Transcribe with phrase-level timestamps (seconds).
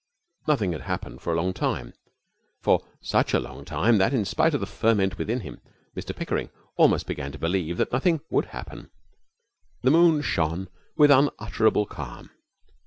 [0.47, 1.93] Nothing had happened for a long time
[2.59, 5.61] for such a long time that, in spite of the ferment within him,
[5.95, 8.89] Mr Pickering almost began to believe that nothing would happen.
[9.83, 12.31] The moon shone with unutterable calm.